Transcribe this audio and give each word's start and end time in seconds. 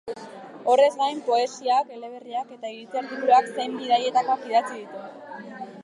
Horrez 0.75 0.87
gain, 1.01 1.19
poesiak, 1.27 1.93
eleberriak 1.99 2.55
eta 2.57 2.73
iritzi 2.77 3.03
artikuluak 3.03 3.53
zein 3.59 3.79
bidaietakoak 3.83 4.49
idatzi 4.53 4.85
ditu. 4.85 5.69